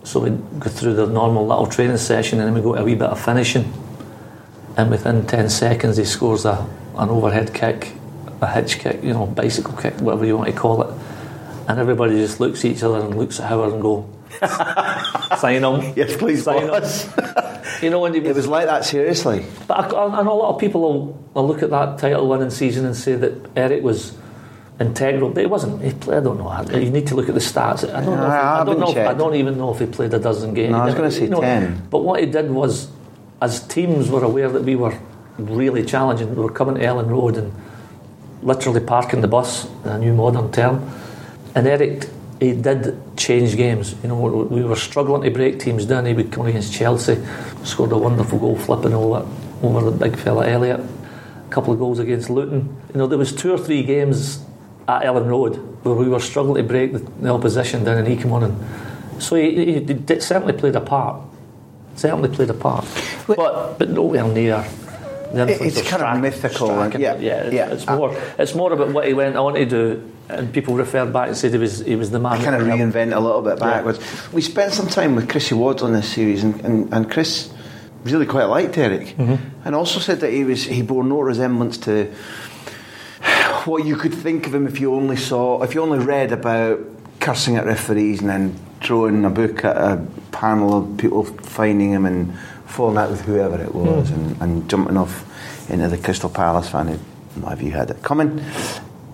[0.03, 2.83] So we go through the normal little training session, and then we go to a
[2.83, 3.71] wee bit of finishing.
[4.75, 7.93] And within ten seconds, he scores a an overhead kick,
[8.41, 10.93] a hitch kick, you know, bicycle kick, whatever you want to call it.
[11.67, 14.07] And everybody just looks at each other and looks at Howard and go,
[15.37, 15.93] sign him.
[15.95, 17.07] Yes, please, sign boss.
[17.81, 19.45] You know, and he It was like that, seriously.
[19.67, 22.49] but I, I know a lot of people will, will look at that title winning
[22.49, 24.15] season and say that Eric was
[24.87, 25.81] integral, but he wasn't.
[25.81, 26.77] He played, I don't know.
[26.77, 27.83] You need to look at the stats.
[27.83, 28.25] I don't know.
[28.25, 28.91] If ah, I I, don't know.
[28.91, 30.71] If, I don't even know if he played a dozen games.
[30.71, 31.87] No, I was gonna say you know, 10.
[31.89, 32.89] But what he did was,
[33.41, 34.97] as teams were aware that we were
[35.37, 37.53] really challenging, we were coming to Elland Road and
[38.41, 40.89] literally parking the bus, a new modern term.
[41.55, 42.07] And Eric,
[42.39, 43.95] he did change games.
[44.03, 46.05] You know, we we were struggling to break teams down.
[46.05, 47.17] He would come against Chelsea,
[47.63, 49.27] scored a wonderful goal flipping over
[49.61, 50.79] over the big fella Elliott.
[50.79, 52.75] A couple of goals against Luton.
[52.93, 54.43] You know, there was two or three games
[54.87, 58.15] at Elland Road where we were struggling to break the, the opposition down, and he
[58.15, 61.21] came on and so he, he, he did, certainly played a part.
[61.95, 62.85] Certainly played a part,
[63.27, 64.65] but but nowhere near.
[65.35, 67.01] It's kind of mythical Strachan.
[67.01, 67.71] yeah, yeah, it's, yeah.
[67.71, 68.15] it's more.
[68.37, 71.51] It's more about what he went on to do, and people referred back and said
[71.51, 72.41] he was he was the man.
[72.41, 72.93] kind of that helped.
[72.95, 73.65] reinvent a little bit Yeah.
[73.65, 73.99] backwards.
[74.33, 77.51] We spent some time with Chris Waddle on this series, and, and, and Chris
[78.03, 79.35] really quite liked Eric, mm-hmm.
[79.65, 82.11] and also said that he was he bore no resemblance to
[83.65, 86.79] what you could think of him if you only saw if you only read about
[87.19, 92.05] cursing at referees and then throwing a book at a panel of people finding him
[92.05, 93.85] and falling out with whoever it hmm.
[93.85, 95.29] was and, and jumping off
[95.69, 98.39] into the Crystal Palace fan who have you had it coming.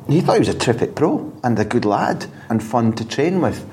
[0.07, 3.41] He thought he was a terrific pro and a good lad and fun to train
[3.41, 3.63] with.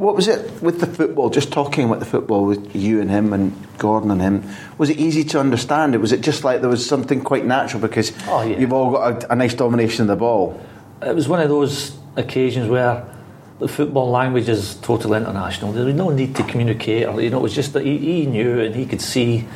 [0.00, 1.28] What was it with the football?
[1.28, 4.48] Just talking about the football with you and him and Gordon and him.
[4.78, 5.94] Was it easy to understand?
[5.94, 8.58] It was it just like there was something quite natural because Oh, yeah.
[8.58, 10.58] you've all got a, a nice domination of the ball.
[11.02, 13.04] It was one of those occasions where
[13.58, 15.72] the football language is totally international.
[15.72, 18.24] There was no need to communicate, or you know, it was just that he, he
[18.26, 19.46] knew and he could see,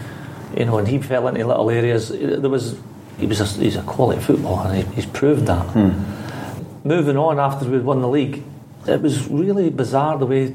[0.58, 2.10] you know, and he fell into little areas.
[2.10, 2.78] There was
[3.18, 5.64] he was a, he's a quality footballer, and he, he's proved that.
[5.70, 6.86] Hmm.
[6.86, 8.42] Moving on after we'd won the league,
[8.86, 10.54] it was really bizarre the way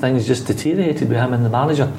[0.00, 1.92] things just deteriorated with him and the manager.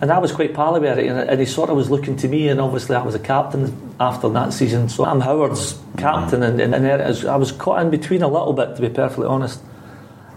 [0.00, 2.48] And I was quite pally with it, and, he sort of was looking to me,
[2.48, 6.74] and obviously I was a captain after that season, so I'm Howard's captain, and, and,
[6.74, 7.26] and there it is.
[7.26, 9.60] I was caught in between a little bit, to be perfectly honest.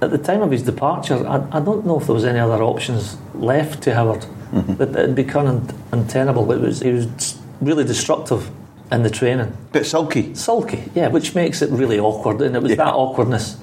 [0.02, 2.62] At the time of his departure, I, I don't know if there was any other
[2.62, 4.26] options left to Howard.
[4.52, 4.74] Mm-hmm.
[4.74, 6.52] But It had become un- untenable.
[6.52, 8.52] It was, he was really destructive
[8.92, 9.56] in the training.
[9.72, 10.36] Bit sulky.
[10.36, 13.58] Sulky, yeah, which makes it really awkward, and it was that awkwardness.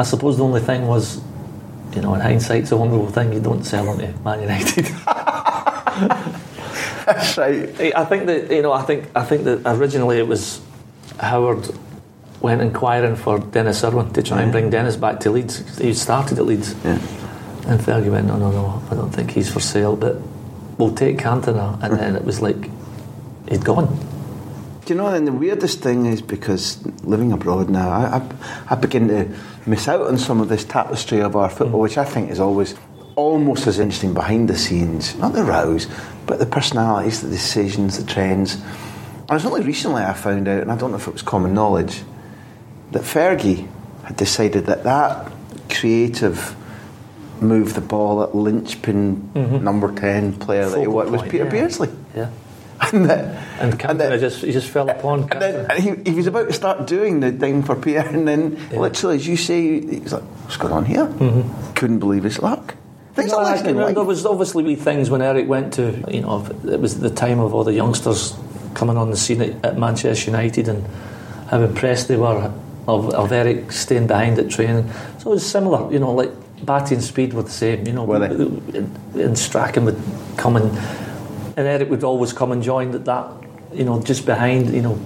[0.00, 1.20] I suppose the only thing was,
[1.94, 4.86] you know, in hindsight, it's a wonderful thing you don't sell them to Man United.
[7.04, 7.94] That's right.
[7.94, 10.62] I think that you know, I think I think that originally it was
[11.18, 11.68] Howard
[12.40, 15.78] went inquiring for Denis Irwin to try and bring Denis back to Leeds.
[15.78, 16.92] He started at Leeds, Yeah.
[17.66, 20.16] and Fergie went, no, no, no, I don't think he's for sale, but
[20.78, 21.98] we'll take Cantona, and hmm.
[21.98, 22.70] then it was like
[23.50, 23.98] he'd gone.
[24.90, 28.30] You know, and the weirdest thing is because living abroad now, I, I,
[28.70, 29.32] I begin to
[29.64, 31.84] miss out on some of this tapestry of our football, mm.
[31.84, 32.74] which I think is always
[33.14, 35.86] almost as interesting behind the scenes, not the rows,
[36.26, 38.56] but the personalities, the decisions, the trends.
[39.28, 41.54] And it's only recently I found out, and I don't know if it was common
[41.54, 42.02] knowledge,
[42.90, 43.68] that Fergie
[44.02, 45.30] had decided that that
[45.70, 46.56] creative
[47.40, 49.62] move the ball at linchpin mm-hmm.
[49.62, 51.50] number 10 player that he Focal was, was Peter yeah.
[51.50, 51.90] Beardsley.
[52.14, 52.30] Yeah.
[52.92, 55.22] And, that, And Cantona just he just fell upon.
[55.30, 58.26] and then and he, he was about to start doing the thing for Pierre, and
[58.26, 61.74] then literally, as you say, he's like, "What's going on here?" Mm-hmm.
[61.74, 62.74] Couldn't believe his luck.
[63.14, 63.94] Things No, like I that can in remember life.
[63.96, 67.38] there was obviously wee things when Eric went to, you know, it was the time
[67.40, 68.34] of all the youngsters
[68.74, 70.86] coming on the scene at, at Manchester United and
[71.50, 72.52] how impressed they were
[72.86, 74.88] of, of Eric staying behind at training.
[75.18, 76.30] So it was similar, you know, like
[76.64, 78.04] Batty and Speed were the same, you know.
[78.04, 78.34] Were they?
[78.78, 80.00] And, and Strachan would
[80.36, 80.70] come and,
[81.60, 83.30] and Eric would always come and join at that,
[83.74, 84.98] you know, just behind, you know,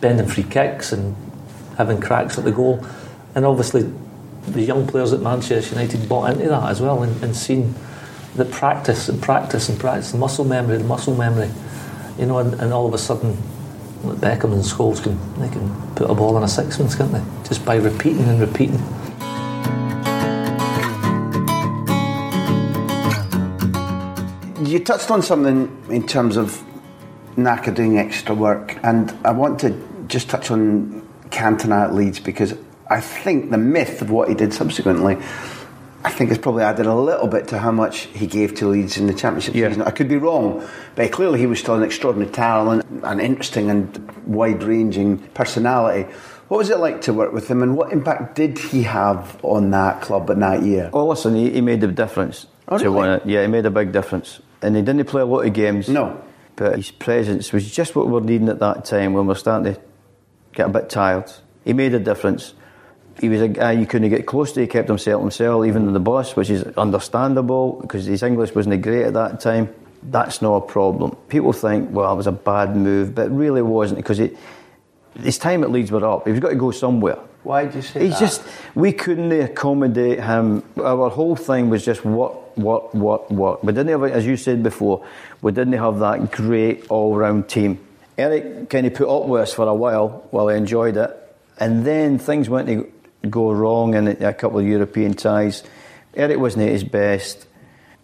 [0.00, 1.14] bending free kicks and
[1.78, 2.84] having cracks at the goal.
[3.36, 3.82] And obviously
[4.48, 7.76] the young players at Manchester United bought into that as well and, and seen
[8.34, 11.48] the practice and practice and practice, the muscle memory, the muscle memory,
[12.18, 13.36] you know, and, and all of a sudden,
[14.02, 17.22] Beckham and Scholes can they can put a ball in a sixpence, can't they?
[17.46, 18.82] Just by repeating and repeating.
[24.70, 26.62] You touched on something in terms of
[27.36, 29.70] Naka doing extra work, and I want to
[30.06, 32.54] just touch on Cantona at Leeds because
[32.88, 35.16] I think the myth of what he did subsequently,
[36.04, 38.96] I think has probably added a little bit to how much he gave to Leeds
[38.96, 39.70] in the Championship Yeah.
[39.70, 39.82] season.
[39.82, 40.62] I could be wrong,
[40.94, 46.06] but clearly he was still an extraordinary talent, an interesting and wide-ranging personality.
[46.46, 49.72] What was it like to work with him, and what impact did he have on
[49.72, 50.90] that club in that year?
[50.92, 52.46] Oh, listen, he, he made a difference.
[52.68, 52.96] Oh, to really?
[53.00, 53.22] win it.
[53.26, 54.40] Yeah, he made a big difference.
[54.62, 55.88] And he didn't play a lot of games.
[55.88, 56.22] No.
[56.56, 59.34] But his presence was just what we were needing at that time when we were
[59.34, 59.80] starting to
[60.52, 61.32] get a bit tired.
[61.64, 62.54] He made a difference.
[63.20, 64.60] He was a guy you couldn't get close to.
[64.60, 68.82] He kept himself himself, even in the bus, which is understandable because his English wasn't
[68.82, 69.74] great at that time.
[70.02, 71.16] That's not a problem.
[71.28, 74.36] People think, well, it was a bad move, but it really wasn't because it,
[75.18, 76.26] his time at Leeds were up.
[76.26, 77.18] He was got to go somewhere.
[77.42, 78.20] Why did you say He's that?
[78.20, 78.42] just
[78.74, 80.62] we couldn't accommodate him.
[80.76, 83.64] Our whole thing was just what, what, what, what.
[83.64, 85.06] We didn't have, as you said before,
[85.40, 87.78] we didn't have that great all-round team.
[88.18, 91.86] Eric kind of put up with us for a while while he enjoyed it, and
[91.86, 92.92] then things went to
[93.28, 95.62] go wrong in a couple of European ties.
[96.14, 97.46] Eric wasn't at his best.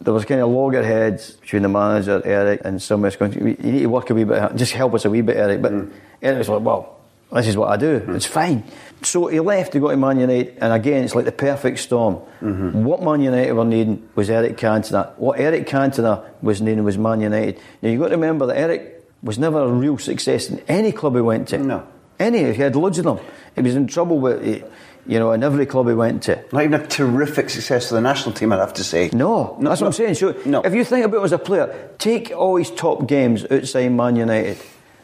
[0.00, 3.86] There was kind of loggerheads between the manager, Eric, and somewhere going, you need to
[3.86, 5.62] work a wee bit, just help us a wee bit, Eric.
[5.62, 5.90] But hmm.
[6.22, 7.00] Eric was like, well,
[7.32, 7.98] this is what I do.
[8.00, 8.14] Hmm.
[8.14, 8.64] It's fine.
[9.02, 12.16] So he left to go to Man United, and again, it's like the perfect storm.
[12.40, 12.82] Mm-hmm.
[12.84, 15.16] What Man United were needing was Eric Cantona.
[15.18, 17.60] What Eric Cantona was needing was Man United.
[17.82, 21.14] Now you've got to remember that Eric was never a real success in any club
[21.14, 21.58] he went to.
[21.58, 21.86] No.
[22.18, 23.18] Any, he had loads of them.
[23.54, 24.70] He was in trouble with, it,
[25.06, 26.42] you know, in every club he went to.
[26.50, 29.10] Not even a terrific success for the national team, I'd have to say.
[29.12, 30.14] No, that's what I'm saying.
[30.14, 30.62] So No.
[30.62, 34.16] if you think about him as a player, take all his top games outside Man
[34.16, 34.56] United.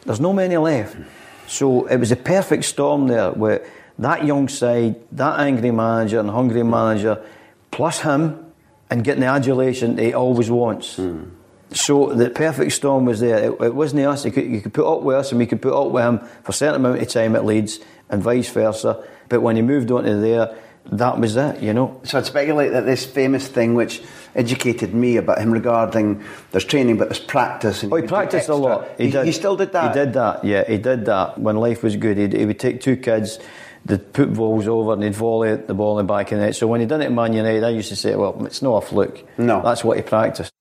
[0.06, 0.96] There's no many left.
[1.46, 3.62] So it was a perfect storm there with
[4.02, 7.22] that young side, that angry manager and hungry manager,
[7.70, 8.52] plus him,
[8.90, 10.96] and getting the adulation he always wants.
[10.96, 11.24] Hmm.
[11.70, 13.38] So the perfect storm was there.
[13.50, 14.26] It, it wasn't us.
[14.26, 16.18] You could, you could put up with us, and we could put up with him
[16.18, 17.80] for a certain amount of time at Leeds,
[18.10, 19.02] and vice versa.
[19.30, 20.54] But when he moved on to there,
[20.92, 21.62] that was it.
[21.62, 21.98] You know.
[22.04, 24.02] So I'd speculate that this famous thing which
[24.34, 27.82] educated me about him regarding there's training but there's practice.
[27.82, 28.88] And Oh, he do practiced a lot.
[28.98, 29.24] He, did.
[29.26, 29.94] he still did that?
[29.94, 31.38] He did that, yeah, he did that.
[31.38, 33.38] When life was good, he'd, he would take two kids,
[33.84, 36.56] they'd put balls over and he'd volley the ball in the back of the net.
[36.56, 38.82] So when he done it at Man United, I used to say, well, it's not
[38.82, 39.24] a fluke.
[39.38, 39.60] No.
[39.62, 40.52] That's what he practiced.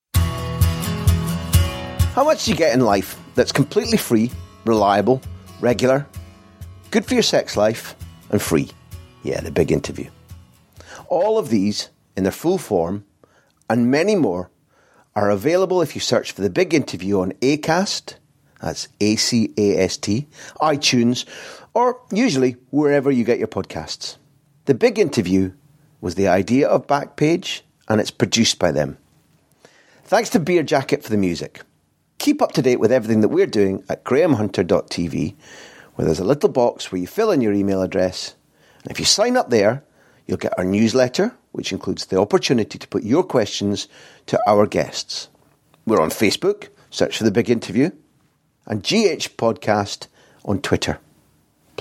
[2.14, 4.30] How much do you get in life that's completely free,
[4.64, 5.22] reliable,
[5.60, 6.06] regular,
[6.90, 7.94] good for your sex life,
[8.30, 8.70] and free?
[9.22, 10.10] Yeah, the big interview.
[11.08, 13.04] All of these, in their full form,
[13.70, 14.50] and many more,
[15.14, 18.16] are available if you search for the big interview on ACAST,
[18.60, 20.28] that's A C A S T,
[20.60, 21.24] iTunes,
[21.74, 24.16] or usually wherever you get your podcasts.
[24.66, 25.52] The big interview
[26.00, 28.98] was the idea of Backpage, and it's produced by them.
[30.04, 31.62] Thanks to Beerjacket for the music.
[32.18, 35.34] Keep up to date with everything that we're doing at grahamhunter.tv,
[35.94, 38.34] where there's a little box where you fill in your email address.
[38.82, 39.84] And if you sign up there,
[40.26, 43.88] you'll get our newsletter, which includes the opportunity to put your questions
[44.26, 45.28] to our guests.
[45.86, 47.90] We're on Facebook, search for the big interview,
[48.66, 50.06] and GH Podcast
[50.44, 50.98] on Twitter,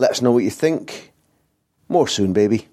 [0.00, 1.12] Let us know what you think.
[1.86, 2.69] More soon, baby.